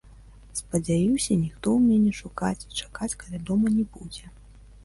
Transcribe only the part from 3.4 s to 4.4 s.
дома не будзе.